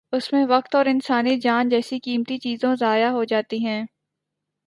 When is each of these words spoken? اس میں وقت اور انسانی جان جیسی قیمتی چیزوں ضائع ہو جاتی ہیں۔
اس 0.13 0.33
میں 0.33 0.45
وقت 0.49 0.75
اور 0.75 0.85
انسانی 0.85 1.39
جان 1.39 1.69
جیسی 1.69 1.99
قیمتی 1.99 2.37
چیزوں 2.37 2.75
ضائع 2.75 3.09
ہو 3.09 3.23
جاتی 3.23 3.65
ہیں۔ 3.65 3.83